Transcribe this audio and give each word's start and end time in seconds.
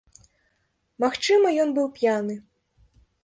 Магчыма, 1.03 1.47
ён 1.65 1.69
быў 1.77 1.87
п'яны. 1.99 2.35